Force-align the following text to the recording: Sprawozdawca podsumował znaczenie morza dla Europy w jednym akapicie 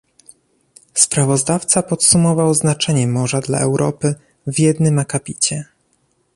Sprawozdawca 0.93 1.83
podsumował 1.83 2.53
znaczenie 2.53 3.07
morza 3.07 3.39
dla 3.41 3.59
Europy 3.59 4.15
w 4.47 4.59
jednym 4.59 4.99
akapicie 4.99 5.65